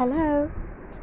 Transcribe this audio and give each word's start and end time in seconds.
Hello 0.00 0.20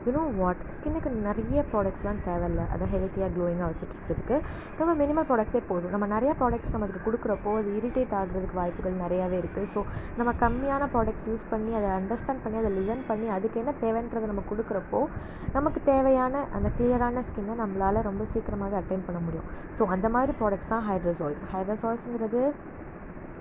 you know 0.06 0.22
what 0.38 0.62
ஸ்கின்னுக்கு 0.76 1.10
நிறைய 1.26 1.64
ப்ராடக்ட்ஸ்லாம் 1.72 2.22
தேவையில்ல. 2.28 2.62
அதை 2.74 2.86
ஹெல்த்தியாக 2.94 3.28
க்ளோயிங்காக 3.34 3.68
வச்சுட்டு 3.72 3.96
இருக்கிறதுக்கு 3.98 4.38
நம்ம 4.80 4.92
மினிமல் 5.02 5.28
ப்ராடக்ட்ஸே 5.30 5.62
போதும். 5.68 5.92
நம்ம 5.96 6.06
நிறையா 6.14 6.34
ப்ராடக்ட்ஸ் 6.40 6.72
நம்ம 6.74 6.86
அதுக்கு 6.88 7.02
கொடுக்குறப்போ 7.08 7.52
அது 7.60 7.70
இரிட்டேட் 7.80 8.16
ஆகிறதுக்கு 8.20 8.58
வாய்ப்புகள் 8.60 8.96
நிறையாவே 9.04 9.38
இருக்குது 9.42 9.70
ஸோ 9.74 9.82
நம்ம 10.20 10.34
கம்மியான 10.44 10.88
ப்ராடக்ட்ஸ் 10.96 11.28
யூஸ் 11.32 11.46
பண்ணி 11.54 11.74
அதை 11.80 11.92
அண்டர்ஸ்டாண்ட் 12.00 12.44
பண்ணி 12.46 12.60
அதை 12.62 12.72
லிசன் 12.78 13.06
பண்ணி 13.12 13.30
அதுக்கு 13.36 13.62
என்ன 13.64 13.76
தேவைன்றதை 13.84 14.30
நம்ம 14.32 14.46
கொடுக்குறப்போ 14.52 15.02
நமக்கு 15.58 15.82
தேவையான 15.92 16.44
அந்த 16.60 16.72
கிளியரான 16.80 17.26
ஸ்கின்னை 17.30 17.58
நம்மளால் 17.64 18.02
ரொம்ப 18.10 18.26
சீக்கிரமாக 18.34 18.80
அட்டைன் 18.82 19.08
பண்ண 19.10 19.22
முடியும். 19.28 19.48
ஸோ 19.80 19.86
அந்த 19.98 20.10
மாதிரி 20.18 20.36
ப்ராடக்ட்ஸ் 20.42 20.74
தான் 20.74 20.86
ஹைட்ரோசால்ஸ் 20.90 21.46
ஹைட்ரோசால்ஸுங்கிறது 21.54 22.44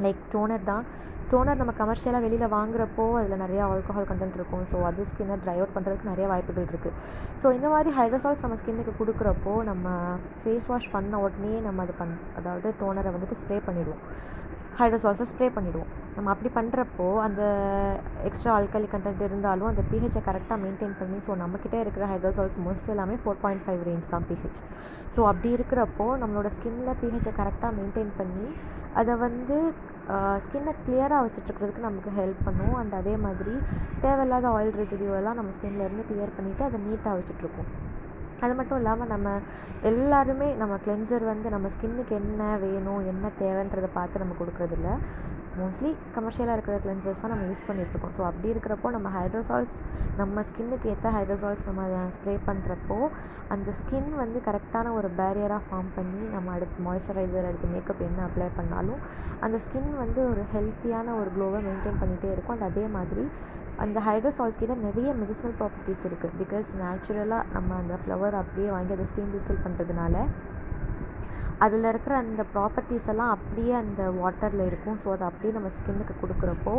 லைக் 0.05 0.23
டோனர் 0.35 0.69
தான். 0.71 0.85
டோனர் 1.31 1.61
நம்ம 1.61 1.73
கமர்ஷியலாக 1.81 2.25
வெளியில் 2.25 2.53
வாங்குறப்போ 2.57 3.05
அதில் 3.21 3.41
நிறையா 3.45 3.63
ஆல்கஹால் 3.73 4.09
கண்டென்ட் 4.11 4.37
இருக்கும். 4.39 4.65
ஸோ 4.73 4.77
அது 4.89 5.07
ஸ்கின்னை 5.11 5.37
ட்ரை 5.45 5.57
அவுட் 5.61 5.75
பண்ணுறதுக்கு 5.77 6.11
நிறைய 6.11 6.27
வாய்ப்புகள் 6.33 6.69
இருக்குது 6.71 6.95
ஸோ 7.43 7.47
இந்த 7.57 7.69
மாதிரி 7.75 7.91
ஹைட்ரோசால்ஸ் 7.97 8.45
நம்ம 8.45 8.59
ஸ்கின்னுக்கு 8.61 8.93
கொடுக்குறப்போ 9.01 9.55
நம்ம 9.71 9.97
ஃபேஸ் 10.43 10.69
வாஷ் 10.73 10.93
பண்ண 10.95 11.19
உடனே 11.25 11.53
நம்ம 11.67 11.83
அது 11.87 11.97
பண் 12.01 12.15
அதாவது 12.41 12.71
டோனரை 12.83 13.13
வந்துட்டு 13.17 13.39
ஸ்ப்ரே 13.41 13.59
பண்ணிடுவோம். 13.69 14.05
ஹைட்ரோசால்ஸை 14.81 15.27
ஸ்ப்ரே 15.31 15.47
பண்ணிவிடுவோம் 15.57 15.91
நம்ம 16.17 16.31
அப்படி 16.33 16.51
பண்ணுறப்போ 16.57 17.07
அந்த 17.27 17.43
எக்ஸ்ட்ரா 18.29 18.51
ஆல்கலி 18.57 18.89
கண்டென்ட் 18.93 19.23
இருந்தாலும் 19.29 19.71
அந்த 19.71 19.83
பிஹெச்சை 19.91 20.21
கரெக்டாக 20.29 20.59
மெயின்டைன் 20.65 20.95
பண்ணி 21.01 21.19
ஸோ 21.27 21.35
நம்மக்கிட்ட 21.43 21.77
இருக்கிற 21.85 22.07
ஹைட்ரோசால்ஸ் 22.13 22.59
மோஸ்ட்லி 22.67 22.93
எல்லாமே 22.95 23.17
ஃபோர் 23.23 23.43
பாயிண்ட் 23.45 23.65
ஃபைவ் 23.67 23.83
ரேஞ்ச் 23.89 24.13
தான் 24.15 24.27
பிஹெச் 24.31 24.61
ஸோ 25.17 25.23
அப்படி 25.33 25.51
இருக்கிறப்போ 25.59 26.07
நம்மளோட 26.23 26.51
ஸ்கின்ல 26.57 26.95
பிஹெச்சை 27.03 27.35
கரெக்டாக 27.41 27.73
மெயின்டைன் 27.79 28.13
பண்ணி 28.21 28.47
அதை 29.01 29.15
வந்து 29.27 29.57
ஸ்கின்னை 30.45 30.73
கிளியராக 30.85 31.23
வச்சுட்ருக்கிறதுக்கு 31.25 31.87
நமக்கு 31.87 32.11
ஹெல்ப் 32.19 32.45
பண்ணும். 32.47 32.75
அண்ட் 32.81 32.95
அதே 33.01 33.15
மாதிரி 33.25 33.55
தேவையில்லாத 34.05 34.47
ஆயில் 34.57 34.79
ரெசிடியூ 34.83 35.11
எல்லாம் 35.21 35.39
நம்ம 35.41 35.53
ஸ்கின்லேருந்து 35.57 36.07
கிளியர் 36.11 36.37
பண்ணிவிட்டு 36.37 36.67
அதை 36.69 36.79
நீட்டாக 36.87 37.15
வச்சுட்ருக்கோம் 37.19 37.71
அது 38.41 38.55
மட்டும் 38.55 38.79
இல்லாமல் 38.79 39.09
நம்ம 39.09 39.29
எல்லாருமே 39.83 40.49
நம்ம 40.55 40.75
கிளென்சர் 40.87 41.25
வந்து 41.25 41.51
நம்ம 41.51 41.69
ஸ்கின்னுக்கு 41.69 42.15
என்ன 42.23 42.57
வேணும் 42.57 43.07
என்ன 43.07 43.31
தேவைன்றதை 43.39 43.89
பார்த்து 43.93 44.23
நம்ம 44.23 44.37
கொடுக்குறதில்ல. 44.41 44.91
மோஸ்ட்லி 45.59 45.91
கமர்ஷியலாக 46.17 46.57
இருக்கிற 46.57 46.77
கிளென்சர்ஸ் 46.85 47.23
தான் 47.23 47.33
நம்ம 47.35 47.47
யூஸ் 47.51 47.67
பண்ணிகிட்ருக்கோம் 47.69 48.15
ஸோ 48.17 48.23
அப்படி 48.31 48.49
இருக்கிறப்போ 48.55 48.89
நம்ம 48.97 49.09
ஹைட்ரோசால்ஸ் 49.17 49.77
நம்ம 50.17 50.43
ஸ்கின்னுக்கு 50.49 50.91
ஏற்ற 50.93 51.11
ஹைட்ரோசால்ஸ் 51.17 51.65
நம்ம 51.69 51.83
அதை 51.89 52.01
ஸ்ப்ரே 52.17 52.35
பண்ணுறப்போ 52.49 52.99
அந்த 53.55 53.71
ஸ்கின் 53.81 54.11
வந்து 54.23 54.39
கரெக்டான 54.47 54.93
ஒரு 54.99 55.09
பேரியராக 55.19 55.63
ஃபார்ம் 55.67 55.91
பண்ணி 55.97 56.23
நம்ம 56.35 56.53
அடுத்து 56.57 56.85
மாய்ஸ்சரைசர் 56.87 57.49
அடுத்து 57.51 57.69
மேக்கப் 57.75 58.03
என்ன 58.09 58.23
அப்ளை 58.29 58.49
பண்ணாலும் 58.57 59.03
அந்த 59.47 59.57
ஸ்கின் 59.65 59.93
வந்து 60.03 60.21
ஒரு 60.31 60.43
ஹெல்த்தியான 60.55 61.15
ஒரு 61.21 61.31
க்ளோவை 61.37 61.61
மெயின்டைன் 61.67 62.01
பண்ணிகிட்டே 62.03 62.31
இருக்கும். 62.33 62.55
அண்ட் 62.57 62.69
அதே 62.71 62.87
மாதிரி 62.97 63.25
அந்த 63.85 63.99
ஹைட்ரோசால்ஸ் 64.01 64.61
கிட்ட 64.61 64.75
நிறைய 64.85 65.09
மெடிசனல் 65.23 65.57
ப்ராப்பர்ட்டிஸ் 65.59 66.05
இருக்குது 66.09 66.37
பிகாஸ் 66.43 66.69
நேச்சுரலாக 66.83 67.43
நம்ம 67.53 67.75
அந்த 67.77 67.95
ஃப்ளவர் 68.03 68.37
அப்படியே 68.41 68.69
வாங்கி 68.75 68.95
அதை 68.97 69.07
ஸ்டீம் 69.11 69.33
டிஸ்டில் 69.35 69.65
பண்ணுறதுனால 69.65 70.15
அதில் 71.59 71.89
இருக்கிற 71.89 72.15
அந்த 72.17 72.43
ப்ராப்பர்ட்டிஸ் 72.55 73.09
எல்லாம் 73.13 73.31
அப்படியே 73.31 73.75
அந்த 73.75 74.03
வாட்டரில் 74.21 74.65
இருக்கும். 74.67 74.99
ஸோ 75.05 75.09
அதை 75.17 75.27
அப்படியே 75.27 75.53
நம்ம 75.53 75.71
ஸ்கின்னுக்கு 75.77 76.17
கொடுக்குறப்போ 76.23 76.75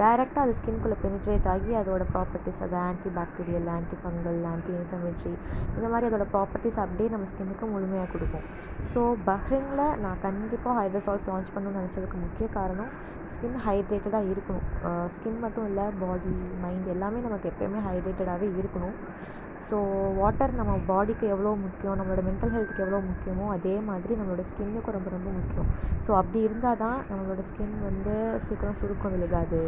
டைரெக்டாக 0.00 0.44
அது 0.46 0.52
ஸ்கின்குள்ளே 0.58 0.96
பெனிட்ரேட் 1.04 1.46
ஆகி 1.52 1.70
அதோட 1.80 2.02
ப்ராப்பர்ட்டிஸ் 2.14 2.60
அது 2.66 2.76
anti 2.86 3.10
bacterial 3.18 3.68
anti 3.76 3.96
fungal 4.02 4.40
anti 4.52 4.72
inflammatory 4.78 5.32
இந்த 5.76 5.86
மாதிரி 5.92 6.08
அதோட 6.10 6.26
ப்ராப்பர்ட்டிஸ் 6.34 6.80
அப்படியே 6.84 7.08
நம்ம 7.14 7.28
ஸ்கின்னுக்கு 7.32 7.68
முழுமையாக 7.74 8.10
கொடுக்கும். 8.14 8.44
ஸோ 8.92 9.00
பஹ்ரைனில் 9.30 9.84
நான் 10.04 10.22
கண்டிப்பாக 10.26 10.76
ஹைட்ரோசால்ஸ் 10.80 11.28
லான்ச் 11.30 11.54
பண்ணணும்னு 11.56 11.80
நினச்சதுக்கு 11.80 12.18
முக்கிய 12.26 12.48
காரணம் 12.58 12.92
ஸ்கின் 13.32 13.58
ஹைட்ரேட்டடாக 13.66 14.30
இருக்கணும். 14.34 14.66
ஸ்கின் 15.16 15.42
மட்டும் 15.46 15.66
இல்லை 15.70 15.86
பாடி 16.02 16.34
மைண்ட் 16.62 16.92
எல்லாமே 16.94 17.18
நமக்கு 17.26 17.50
எப்போயுமே 17.52 17.82
ஹைட்ரேட்டடாகவே 17.88 18.48
இருக்கணும். 18.62 18.96
ஸோ 19.68 19.78
வாட்டர் 20.18 20.52
நம்ம 20.58 20.74
பாடிக்கு 20.90 21.24
எவ்வளோ 21.34 21.50
முக்கியம் 21.62 21.96
நம்மளோட 21.98 22.22
மென்டல் 22.26 22.52
ஹெல்த்துக்கு 22.54 22.84
எவ்வளோ 22.84 23.00
முக்கியமோ 23.08 23.46
அதே 23.54 23.74
மாதிரி 23.88 24.12
நம்மளோட 24.18 24.42
ஸ்கின்னுக்கும் 24.50 24.96
ரொம்ப 24.96 25.08
ரொம்ப 25.14 25.30
முக்கியம். 25.38 25.68
ஸோ 26.06 26.10
அப்படி 26.20 26.40
இருந்தால் 26.46 26.80
தான் 26.84 26.98
நம்மளோட 27.10 27.42
ஸ்கின் 27.48 27.74
வந்து 27.88 28.14
சீக்கிரம் 28.44 28.78
சுருக்கம் 28.80 29.14
விழுகாது. 29.14 29.62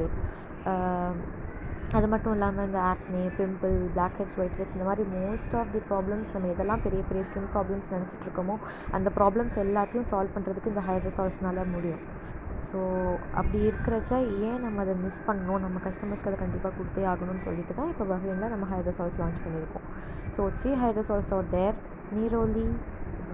அது 1.98 2.06
மட்டும் 2.12 2.34
இல்லாமல் 2.36 2.66
இந்த 2.69 2.81
acne 2.91 3.22
pimple 3.38 3.76
black 3.94 4.19
heads 4.19 4.36
white 4.41 4.56
heads 4.58 4.75
இந்த 4.76 4.86
மாதிரி 4.88 5.04
மோஸ்ட் 5.14 5.54
ஆஃப் 5.60 5.72
தி 5.75 5.81
ப்ராப்ளம்ஸ் 5.88 6.34
நம்ம 6.34 6.50
எதெல்லாம் 6.54 6.82
பெரிய 6.84 7.00
பெரிய 7.08 7.22
ஸ்கின் 7.28 7.48
ப்ராப்ளம்ஸ் 7.54 7.88
நினச்சிட்ருக்கோமோ 7.94 8.56
அந்த 8.97 9.08
ப்ராப்ளம்ஸ் 9.19 9.56
எல்லாத்தையும் 9.64 10.06
சால்வ் 10.10 10.34
பண்ணுறதுக்கு 10.36 10.72
இந்த 10.72 10.84
ஹைட்ரோசால்ஸ்னால 10.88 11.64
முடியும். 11.75 12.03
ஸோ 12.69 12.78
அப்படி 13.41 13.58
இருக்கிறச்ச 13.69 14.12
ஏன் 14.48 14.62
நம்ம 14.66 14.81
அதை 14.84 14.94
மிஸ் 15.04 15.20
பண்ணணும்? 15.28 15.62
நம்ம 15.64 15.76
கஸ்டமர்ஸ்க்கு 15.86 16.31
அதை 16.31 16.38
கண்டிப்பாக 16.44 16.72
கொடுத்தே 16.78 17.04
ஆகணும்னு 17.12 17.44
சொல்லிட்டு 17.48 17.75
தான் 17.81 17.91
இப்போ 17.92 18.06
பஹ்ரைனில் 18.12 18.52
நம்ம 18.54 18.69
ஹைட்ரோசால்ஸ் 18.72 19.20
லான்ச் 19.22 19.42
பண்ணியிருக்கோம். 19.47 19.87
So 20.37 20.50
three 20.62 20.72
hydrosols 20.84 21.32
are 21.38 21.50
there 21.56 21.76
neroli 22.19 22.66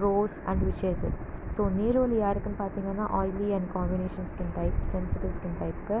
rose 0.05 0.37
and 0.49 0.63
witch hazel 0.69 1.15
so 1.57 1.63
neroli 1.77 2.17
யாருக்குன்னு 2.23 2.59
பார்த்தீங்கன்னா 2.63 3.05
oily 3.19 3.47
and 3.57 3.69
combination 3.75 4.27
skin 4.31 4.51
type 4.57 4.75
sensitive 4.91 5.31
skin 5.37 5.55
டைப்புக்கு 5.61 5.97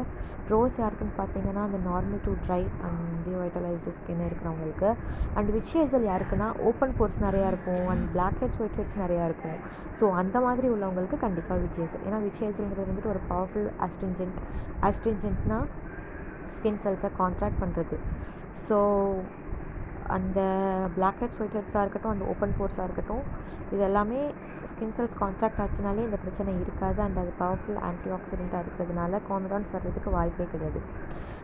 rose 0.51 0.75
யாருக்குன்னு 0.81 1.15
பார்த்தீங்கன்னா 1.19 1.61
அந்த 1.67 1.79
normal 1.87 2.21
to 2.25 2.33
dry 2.43 2.59
and 2.87 3.07
devitalised 3.27 3.93
skin 3.97 4.21
இருக்கிறவங்களுக்கு. 4.27 4.89
அண்ட் 5.37 5.49
விச்சேசல் 5.55 6.05
யாருக்குன்னா 6.11 6.49
ஓப்பன் 6.69 6.93
போர்ஸ் 6.99 7.19
நிறையா 7.25 7.47
இருக்கும் 7.53 7.87
and 7.93 8.05
black 8.13 8.37
heads 8.43 8.61
white 8.63 8.77
heads 8.81 8.99
நிறையா 9.03 9.23
இருக்கும். 9.29 9.57
ஸோ 10.01 10.07
அந்த 10.21 10.37
மாதிரி 10.45 10.69
உள்ளவங்களுக்கு 10.75 11.19
கண்டிப்பாக 11.25 11.59
விச்சேசல் 11.65 12.05
ஏன்னா 12.07 12.19
விச்சேசல்ங்கிறது 12.27 12.89
வந்துட்டு 12.91 13.13
ஒரு 13.15 13.23
பவர்ஃபுல் 13.31 13.69
அஸ்ட்ரிஞ்சன்ட் 13.87 14.37
அஸ்ட்ரிஞ்சன்ட்னா 14.89 15.59
ஸ்கின் 16.57 16.81
செல்ஸை 16.85 17.11
கான்ட்ராக்ட் 17.21 17.61
பண்ணுறது 17.63 17.97
ஸோ 18.67 18.77
அந்த 20.15 20.39
பிளாக் 20.95 21.19
ஹெட் 21.23 21.39
ஒயிட் 21.41 21.57
ஹெட்ஸாக 21.59 21.83
இருக்கட்டும் 21.85 22.13
அந்த 22.13 22.25
ஓப்பன் 22.33 22.55
போர்ஸாக 22.59 22.87
இருக்கட்டும் 22.87 23.23
இது 23.73 23.81
எல்லாமே 23.89 24.19
ஸ்கின் 24.71 24.93
செல்ஸ் 24.97 25.17
கான்ட்ராக்ட் 25.23 25.61
ஆச்சுனாலே 25.63 26.05
இந்த 26.07 26.17
பிரச்சனை 26.23 26.53
இருக்காது 26.63 26.99
அண்ட் 27.05 27.19
அது 27.23 27.31
பவர்ஃபுல் 27.41 27.79
ஆன்டி 27.89 28.09
ஆக்சிடெண்ட்டாக 28.17 28.63
இருக்கிறதுனால 28.63 29.19
காமிடான்ஸ் 29.29 29.73
வர்றதுக்கு 29.75 30.15
வாய்ப்பே 30.17 30.47
கிடையாது. 30.53 30.81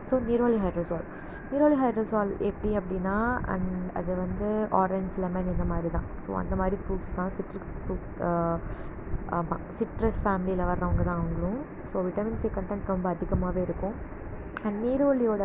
So 0.08 0.16
neroli 0.30 0.58
hydrosol 0.64 1.06
neroli 1.52 1.76
hydrosol 1.82 2.32
எப்படி 2.48 2.70
அப்படின்னா 2.80 3.16
அண்ட் 3.54 3.72
அது 4.00 4.12
வந்து 4.24 4.48
ஆரஞ்ச் 4.80 5.16
லெமன் 5.24 5.52
இந்த 5.54 5.64
மாதிரி 5.72 5.90
தான் 5.96 6.06
ஸோ 6.24 6.32
அந்த 6.42 6.54
மாதிரி 6.60 6.76
ஃப்ரூட்ஸ் 6.82 7.14
தான் 7.18 7.32
சிட்ரிக் 7.36 7.70
ஃப்ரூட் 7.82 8.08
ஆமாம் 9.38 9.62
சிட்ரஸ் 9.78 10.20
ஃபேமிலியில் 10.24 10.68
வர்றவங்க 10.70 11.02
தான் 11.08 11.20
அவங்களும். 11.20 11.60
ஸோ 11.92 11.96
விட்டமின் 12.06 12.40
சி 12.42 12.48
கண்டென்ட் 12.56 12.90
ரொம்ப 12.92 13.06
அதிகமாகவே 13.14 13.62
இருக்கும். 13.68 13.94
அண்ட் 14.66 14.78
நீரோலியோட 14.86 15.44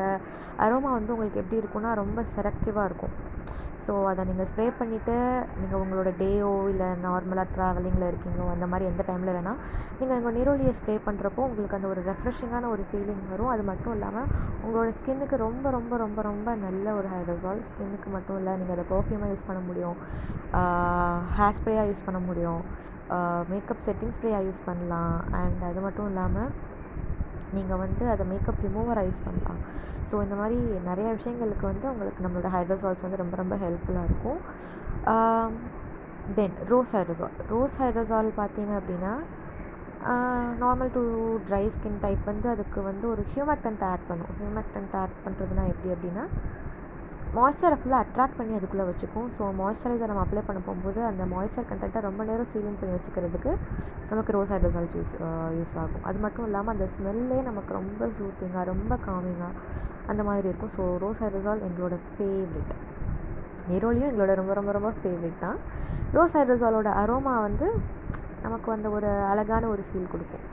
அரோமா 0.65 0.91
வந்து 0.97 1.13
உங்களுக்கு 1.15 1.41
எப்படி 1.43 1.59
இருக்கும்னா 1.61 1.91
ரொம்ப 2.03 2.19
செலக்டிவாக 2.35 2.87
இருக்கும். 2.89 3.15
ஸோ 3.85 3.93
அதை 4.09 4.21
நீங்கள் 4.29 4.47
ஸ்ப்ரே 4.49 4.65
பண்ணிவிட்டு 4.79 5.15
நீங்கள் 5.59 5.79
உங்களோட 5.83 6.09
டேயோ 6.19 6.49
இல்லை 6.71 6.87
நார்மலாக 7.05 7.47
ட்ராவலிங்கில் 7.53 8.07
இருக்கீங்களோ 8.09 8.47
அந்த 8.55 8.65
மாதிரி 8.71 8.85
எந்த 8.89 9.03
டைமில் 9.07 9.31
வேணால் 9.37 9.61
நீங்கள் 9.99 10.17
உங்கள் 10.19 10.35
நீரோலியை 10.37 10.73
ஸ்ப்ரே 10.79 10.95
பண்ணுறப்போ 11.07 11.41
உங்களுக்கு 11.47 11.77
அந்த 11.77 11.87
ஒரு 11.93 12.01
ரெஃப்ரெஷிங்கான 12.09 12.69
ஒரு 12.73 12.83
ஃபீலிங் 12.89 13.23
வரும். 13.31 13.51
அது 13.53 13.63
மட்டும் 13.71 13.93
இல்லாமல் 13.97 14.27
உங்களோட 14.65 14.89
ஸ்கின்னுக்கு 14.99 15.37
ரொம்ப 15.45 15.69
ரொம்ப 15.77 15.97
ரொம்ப 16.03 16.21
ரொம்ப 16.29 16.55
நல்ல 16.65 16.93
ஒரு 16.99 17.09
ஹைட்ரோசால் 17.13 17.63
ஸ்கின்னுக்கு 17.69 18.11
மட்டும் 18.17 18.37
இல்லை 18.41 18.53
நீங்கள் 18.61 18.75
அதை 18.77 18.85
பர்ஃப்யூமாக 18.93 19.31
யூஸ் 19.33 19.47
பண்ண 19.49 19.63
முடியும். 19.69 19.97
ஹேர் 21.37 21.57
ஸ்ப்ரேயாக 21.59 21.89
யூஸ் 21.91 22.05
பண்ண 22.09 22.21
முடியும். 22.29 22.61
மேக்கப் 23.53 23.85
செட்டிங் 23.87 24.15
ஸ்ப்ரேயாக 24.17 24.45
யூஸ் 24.47 24.65
பண்ணலாம். 24.69 25.15
அண்ட் 25.39 25.63
அது 25.69 25.79
மட்டும் 25.87 26.09
இல்லாமல் 26.11 26.51
நீங்கள் 27.57 27.81
வந்து 27.83 28.03
அதை 28.13 28.23
மேக்கப் 28.31 28.63
ரிமூவராக 28.67 29.07
யூஸ் 29.09 29.25
பண்ணலாம் 29.27 29.61
ஸோ 30.09 30.15
இந்த 30.25 30.35
மாதிரி 30.41 30.57
நிறைய 30.89 31.07
விஷயங்களுக்கு 31.17 31.65
வந்து 31.71 31.85
உங்களுக்கு 31.93 32.23
நம்மளோட 32.25 32.49
ஹைட்ரோசால்ஸ் 32.55 33.03
வந்து 33.05 33.21
ரொம்ப 33.23 33.35
ரொம்ப 33.41 33.55
ஹெல்ப்ஃபுல்லாக 33.63 34.09
இருக்கும். 34.09 34.39
Then 36.37 36.55
rose 36.71 36.93
hydrosol 36.97 37.35
rose 37.53 37.77
hydrosol 37.81 38.31
பார்த்தீங்க 38.41 38.73
அப்படின்னா 38.79 39.13
normal 40.63 40.91
to 40.97 41.01
dry 41.47 41.63
skin 41.75 42.01
type 42.03 42.23
வந்து 42.31 42.47
அதுக்கு 42.53 42.79
வந்து 42.89 43.05
ஒரு 43.13 43.23
ஹியூமக்டன்ட் 43.31 43.83
ஆட் 43.91 44.05
பண்ணும். 44.09 44.33
ஹியூமக்டன்ட் 44.41 44.93
ஆட் 45.01 45.15
பண்ணுறதுனா 45.25 45.63
எப்படி 45.73 45.89
அப்படின்னா 45.95 46.25
மாய்ஸ்சரை 47.37 47.75
ஃபுல்லாக 47.79 48.03
அட்ராக்ட் 48.05 48.37
பண்ணி 48.37 48.53
அதுக்குள்ளே 48.57 48.85
வச்சுக்கும் 48.89 49.27
ஸோ 49.37 49.43
மாய்ஸ்சரைசர் 49.59 50.11
நம்ம 50.11 50.23
அப்ளை 50.25 50.41
பண்ண 50.47 50.59
போகும்போது 50.67 50.99
அந்த 51.09 51.23
மாய்ஸ்சர் 51.33 51.67
கண்டென்ட்டை 51.71 52.01
ரொம்ப 52.07 52.21
நேரம் 52.29 52.49
சீலிங் 52.51 52.79
பண்ணி 52.79 52.93
வச்சுக்கிறதுக்கு 52.95 53.51
நமக்கு 54.11 54.33
ரோஸ் 54.35 54.51
ஹைட்ரோசால்ஸ் 54.53 54.95
யூஸ் 54.99 55.13
யூஸ் 55.57 55.75
ஆகும். 55.81 56.03
அது 56.09 56.19
மட்டும் 56.25 56.45
இல்லாமல் 56.49 56.73
அந்த 56.75 56.87
ஸ்மெல்லே 56.95 57.39
நமக்கு 57.49 57.71
ரொம்ப 57.79 58.01
சூத்திங்காக 58.17 58.65
ரொம்ப 58.71 58.93
காமிங்காக 59.07 59.53
அந்த 60.11 60.21
மாதிரி 60.29 60.47
இருக்கும். 60.51 60.73
ஸோ 60.77 60.83
ரோஸ் 61.03 61.21
ஹைட்ரோசால் 61.23 61.63
எங்களோட 61.67 61.97
ஃபேவரெட் 62.13 62.73
நீரோலியும் 63.69 64.09
எங்களோட 64.11 64.33
ரொம்ப 64.41 64.53
ரொம்ப 64.59 64.71
ரொம்ப 64.77 64.91
ஃபேவரெட் 64.99 65.39
தான். 65.45 65.59
ரோஸ் 66.17 66.37
ஹைட்ரோசாலோட 66.39 66.91
அரோமா 67.01 67.35
வந்து 67.47 67.67
நமக்கு 68.45 68.69
அந்த 68.77 68.89
ஒரு 68.97 69.09
அழகான 69.31 69.67
ஒரு 69.73 69.83
ஃபீல் 69.89 70.11
கொடுக்கும். 70.13 70.45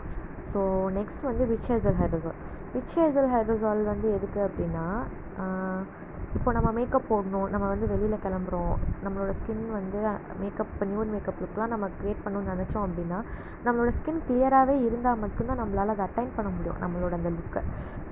ஸோ 0.52 0.60
நெக்ஸ்ட் 0.98 1.24
வந்து 1.30 1.44
witch 1.52 1.68
hazel 1.72 2.00
hydrosol 2.00 2.40
witch 2.74 2.96
hazel 2.98 3.30
hydrosol 3.34 3.82
வந்து 3.92 4.08
எதுக்கு 4.16 4.40
அப்படின்னா 4.46 4.86
இப்போ 6.34 6.50
நம்ம 6.52 6.68
மேக்கப் 6.76 7.08
போடணும் 7.10 7.48
நம்ம 7.52 7.66
வந்து 7.72 7.86
வெளியில் 7.92 8.22
கிளம்புறோம் 8.24 8.72
நம்மளோட 9.04 9.32
ஸ்கின் 9.38 9.62
வந்து 9.76 9.98
மேக்கப் 10.40 10.72
இப்போ 10.72 10.86
நியூட் 10.90 11.12
மேக்கப் 11.14 11.40
லுக்லாம் 11.42 11.72
நம்ம 11.74 11.86
க்ரியேட் 11.98 12.22
பண்ணணும்னு 12.24 12.52
நினச்சோம் 12.54 12.84
அப்படின்னா 12.86 13.18
நம்மளோட 13.66 13.92
ஸ்கின் 13.98 14.20
கிளியராகவே 14.26 14.74
இருந்தால் 14.86 15.20
மட்டும்தான் 15.24 15.60
நம்மளால் 15.62 15.92
அதை 15.94 16.04
அட்டைன் 16.08 16.34
பண்ண 16.36 16.50
முடியும் 16.56 16.80
நம்மளோட 16.84 17.12
அந்த 17.20 17.30
லுக்கை 17.36 17.62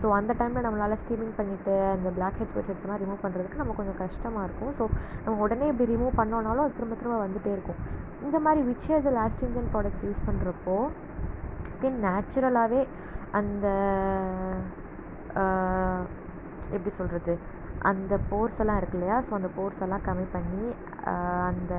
ஸோ 0.00 0.06
அந்த 0.18 0.32
டைமில் 0.38 0.66
நம்மளால் 0.66 1.00
ஸ்டீமிங் 1.02 1.34
பண்ணிவிட்டு 1.38 1.74
அந்த 1.96 2.10
பிளாக் 2.16 2.38
ஹெட்ஸ் 2.40 2.56
ஒயிட் 2.56 2.70
ஹெட்ஸ்லாம் 2.72 3.00
ரிமூவ் 3.02 3.20
பண்ணுறதுக்கு 3.24 3.60
நம்ம 3.62 3.74
கொஞ்சம் 3.80 3.98
கஷ்டமாக 4.04 4.46
இருக்கும். 4.48 4.72
ஸோ 4.78 4.84
நம்ம 5.24 5.36
உடனே 5.44 5.66
இப்படி 5.72 5.90
ரிமூவ் 5.94 6.18
பண்ணோனாலும் 6.20 6.64
அது 6.64 6.76
திரும்ப 6.78 6.96
திரும்ப 7.00 7.18
வந்துகிட்டே 7.24 7.52
இருக்கும். 7.56 7.80
இந்த 8.26 8.38
மாதிரி 8.46 8.60
விச் 8.68 8.88
லாஸ்ட் 8.90 9.10
லாஸ்டிஞ்சன் 9.18 9.68
ப்ராடக்ட்ஸ் 9.74 10.04
யூஸ் 10.06 10.26
பண்ணுறப்போ 10.28 10.76
ஸ்கின் 11.74 11.98
நேச்சுரலாகவே 12.06 12.80
அந்த 13.32 13.66
எப்படி 16.76 16.92
சொல்கிறது 16.98 17.34
அந்த 17.90 18.14
போர்ஸ் 18.30 18.60
எல்லாம் 18.62 18.78
இருக்கு 18.80 18.96
இல்லையா? 18.98 19.16
ஸோ 19.26 19.32
அந்த 19.38 19.48
போர்ஸ் 19.56 19.82
எல்லாம் 19.86 20.04
கம்மி 20.08 20.26
பண்ணி 20.34 20.64
அந்த 21.50 21.72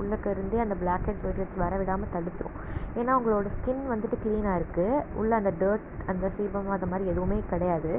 உள்ளக்க 0.00 0.26
இருந்தே 0.34 0.58
அந்த 0.64 0.76
பிளாக் 0.82 1.06
ஹெட்ஸ் 1.08 1.26
ஒயிட் 1.26 1.40
ஹெட்ஸ் 1.42 1.62
வர 1.64 1.76
விடாமல் 1.80 2.12
தடுத்துரும். 2.14 2.56
ஏன்னா 3.00 3.14
உங்களோட 3.18 3.48
ஸ்கின் 3.56 3.82
வந்துட்டு 3.92 4.16
க்ளீனாக 4.24 4.58
இருக்குது 4.60 5.02
உள்ளே 5.20 5.34
அந்த 5.40 5.52
டர்ட் 5.62 5.88
அந்த 6.12 6.26
சீபம் 6.38 6.68
அந்த 6.76 6.88
மாதிரி 6.92 7.10
எதுவுமே 7.12 7.38
கிடையாது. 7.52 7.92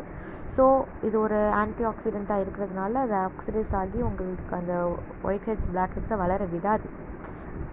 ஸோ 0.55 0.65
இது 1.07 1.15
ஒரு 1.25 1.39
ஆன்டி 1.61 1.83
ஆக்சிடெண்ட்டாக 1.91 2.43
இருக்கிறதுனால 2.43 3.01
அது 3.05 3.15
ஆக்சிடைஸ் 3.27 3.73
ஆகி 3.81 3.99
உங்களுக்கு 4.09 4.55
அந்த 4.61 4.75
ஒயிட் 5.29 5.47
ஹெட்ஸ் 5.49 5.69
பிளாக் 5.73 5.95
ஹெட்ஸை 5.97 6.17
வளர 6.23 6.45
விடாது. 6.55 6.87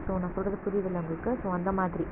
ஸோ 0.05 0.11
நான் 0.23 0.35
சொல்கிறது 0.37 0.57
புரியுதில்ல 0.67 1.03
உங்களுக்கு. 1.05 1.31
ஸோ 1.43 1.49
அந்த 1.59 1.73
மாதிரி. 1.81 2.07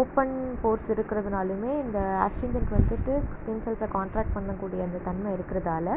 ஓப்பன் 0.00 0.34
போர்ஸ் 0.62 0.88
இருக்கிறதுனாலுமே 0.94 1.72
இந்த 1.84 1.98
ஆஸ்ட்ரிஞ்சன்ட் 2.24 2.74
வந்துட்டு 2.78 3.12
ஸ்கின் 3.38 3.62
செல்ஸை 3.66 3.88
கான்ட்ராக்ட் 3.96 4.34
பண்ணக்கூடிய 4.36 4.80
அந்த 4.88 5.00
தன்மை 5.08 5.30
இருக்கிறதால 5.36 5.88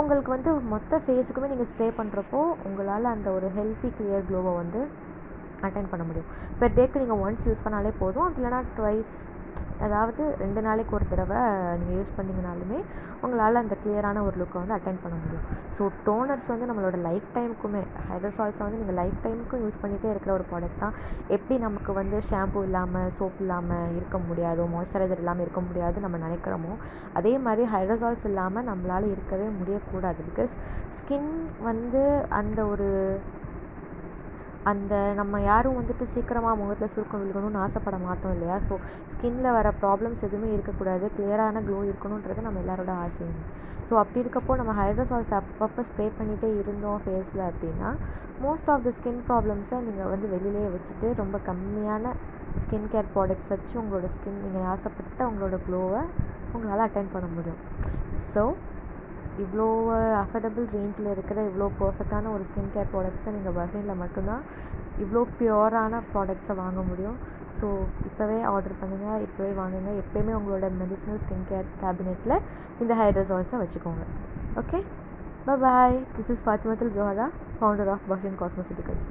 உங்களுக்கு 0.00 0.30
வந்து 0.36 0.50
மொத்த 0.72 1.00
ஃபேஸுக்குமே 1.04 1.50
நீங்கள் 1.52 1.68
ஸ்ப்ரே 1.72 1.86
பண்ணுறப்போ 2.00 2.40
உங்களால் 2.68 3.12
அந்த 3.14 3.28
ஒரு 3.36 3.48
ஹெல்த்தி 3.58 3.90
கிளியர் 3.98 4.26
க்ளோவை 4.30 4.52
வந்து 4.62 4.80
அட்டைன் 5.66 5.90
பண்ண 5.92 6.04
முடியும். 6.08 6.30
பெர் 6.60 6.76
டேக்கு 6.78 7.02
நீங்கள் 7.02 7.22
ஒன்ஸ் 7.26 7.46
யூஸ் 7.48 7.64
பண்ணாலே 7.66 7.92
போதும். 8.02 8.24
அப்படி 8.26 8.40
இல்லைனா 8.42 8.60
ட்வைஸ் 8.78 9.14
அதாவது 9.84 10.22
ரெண்டு 10.42 10.60
நாளைக்கு 10.66 10.92
ஒரு 10.98 11.06
தடவை 11.10 11.40
நீங்கள் 11.80 11.98
யூஸ் 11.98 12.16
பண்ணிங்கனாலுமே 12.18 12.78
உங்களால் 13.24 13.60
அந்த 13.62 13.74
கிளியரான 13.82 14.22
ஒரு 14.28 14.36
லுக்கை 14.40 14.58
வந்து 14.62 14.76
அட்டைன் 14.76 15.00
பண்ண 15.02 15.16
முடியும். 15.22 15.44
ஸோ 15.76 15.82
டோனர்ஸ் 16.06 16.48
வந்து 16.52 16.68
நம்மளோட 16.70 16.96
லைஃப் 17.08 17.28
டைமுக்குமே 17.36 17.82
ஹைட்ரோசால்ஸை 18.10 18.62
வந்து 18.66 18.80
நீங்கள் 18.82 18.98
லைஃப் 19.00 19.18
டைமுக்கும் 19.24 19.62
யூஸ் 19.64 19.80
பண்ணிகிட்டே 19.82 20.10
இருக்கிற 20.14 20.32
ஒரு 20.38 20.46
ப்ராடக்ட் 20.50 20.82
தான். 20.84 20.96
எப்படி 21.36 21.56
நமக்கு 21.66 21.92
வந்து 22.00 22.18
ஷாம்பு 22.30 22.62
இல்லாமல் 22.68 23.12
சோப் 23.18 23.40
இல்லாமல் 23.44 23.94
இருக்க 23.98 24.18
முடியாதோ 24.28 24.66
மாய்ஸ்சரைசர் 24.74 25.22
இல்லாமல் 25.24 25.46
இருக்க 25.46 25.62
முடியாது 25.68 26.04
நம்ம 26.06 26.20
நினைக்கிறோமோ 26.26 26.74
அதே 27.20 27.34
மாதிரி 27.46 27.64
ஹைட்ரோசால்ஸ் 27.74 28.26
இல்லாமல் 28.32 28.68
நம்மளால் 28.70 29.12
இருக்கவே 29.14 29.48
முடியக்கூடாது. 29.60 30.20
பிகாஸ் 30.30 30.54
ஸ்கின் 30.98 31.32
வந்து 31.68 32.04
அந்த 32.40 32.60
ஒரு 32.74 32.88
அந்த 34.70 34.94
நம்ம 35.20 35.40
யாரும் 35.50 35.76
வந்துட்டு 35.78 36.04
சீக்கிரமாக 36.14 36.58
முகத்தில் 36.60 36.92
சுருக்கம் 36.94 37.22
விழுகணும்னு 37.22 37.62
ஆசைப்பட 37.64 37.96
மாட்டோம் 38.06 38.34
இல்லையா? 38.36 38.56
ஸோ 38.68 38.74
ஸ்கின்னில் 39.12 39.56
வர 39.58 39.68
ப்ராப்ளம்ஸ் 39.82 40.24
எதுவுமே 40.28 40.48
இருக்கக்கூடாது. 40.56 41.06
கிளியரான 41.16 41.62
க்ளோ 41.68 41.80
இருக்கணுன்றது 41.90 42.46
நம்ம 42.46 42.62
எல்லாரோட 42.64 42.92
ஆசையும் 43.06 43.38
ஸோ 43.88 43.94
அப்படி 44.02 44.20
இருக்கப்போ 44.22 44.52
நம்ம 44.60 44.72
ஹைட்ரோசால்ஸ் 44.78 45.34
அப்பப்போ 45.38 45.82
ஸ்ப்ரே 45.88 46.06
பண்ணிகிட்டே 46.18 46.48
இருந்தோம் 46.60 47.02
ஃபேஸில் 47.04 47.42
அப்படின்னா 47.48 47.90
மோஸ்ட் 48.44 48.70
ஆஃப் 48.72 48.84
த 48.86 48.90
ஸ்கின் 48.96 49.20
ப்ராப்ளம்ஸை 49.28 49.76
நீங்கள் 49.84 50.10
வந்து 50.14 50.26
வெளியிலேயே 50.32 50.70
வச்சுட்டு 50.76 51.08
ரொம்ப 51.20 51.36
கம்மியான 51.50 52.14
ஸ்கின் 52.62 52.88
கேர் 52.92 53.12
ப்ராடக்ட்ஸ் 53.14 53.52
வச்சு 53.54 53.74
உங்களோட 53.82 54.08
ஸ்கின் 54.14 54.40
நீங்கள் 54.44 54.66
ஆசைப்பட்ட 54.72 55.20
உங்களோட 55.30 55.58
க்ளோவை 55.66 56.02
உங்களால் 56.54 56.84
அட்டன் 56.86 57.12
பண்ண 57.14 57.28
முடியும். 57.36 57.60
ஸோ 58.32 58.42
இவ்வளோ 59.42 59.66
அஃபர்டபுள் 60.22 60.66
ரேஞ்சில் 60.76 61.08
இருக்கிற 61.14 61.38
இவ்வளோ 61.48 61.66
பர்ஃபெக்டான 61.80 62.30
ஒரு 62.36 62.44
ஸ்கின் 62.50 62.70
கேர் 62.74 62.90
ப்ராடக்ட்ஸை 62.92 63.32
நீங்கள் 63.36 63.56
பஹ்ரைனில் 63.58 64.00
மட்டும்தான் 64.02 64.42
இவ்வளோ 65.04 65.22
ப்யூரான 65.38 66.00
ப்ராடக்ட்ஸை 66.12 66.54
வாங்க 66.62 66.80
முடியும். 66.90 67.16
ஸோ 67.58 67.66
இப்போவே 68.08 68.38
ஆர்டர் 68.52 68.78
பண்ணுங்கள் 68.80 69.22
இப்போவே 69.26 69.50
வாங்குங்க. 69.60 69.92
எப்போயுமே 70.02 70.32
உங்களோட 70.38 70.68
மெடிசனல் 70.80 71.20
ஸ்கின் 71.24 71.46
கேர் 71.50 71.68
கேபினெட்டில் 71.82 72.36
இந்த 72.84 72.92
ஹைட்ரோசால்ஸை 73.02 73.58
வச்சுக்கோங்க. 73.64 74.04
Okay 74.62 74.80
bye 75.64 75.96
this 76.14 76.30
is 76.34 76.44
Fathimathul 76.46 76.94
Zohra 76.96 77.26
founder 77.58 77.90
of 77.94 78.06
Bahrain 78.12 78.38
thank 78.40 79.04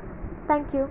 thank you 0.50 0.84